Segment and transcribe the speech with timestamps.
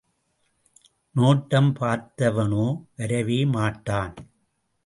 [1.15, 2.65] நோட்டம் பார்த்தவனோ
[2.95, 4.13] வரவே மாட்டான்.